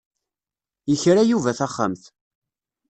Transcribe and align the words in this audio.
Yekra 0.91 1.23
Yuba 1.29 1.51
taxxamt. 1.59 2.03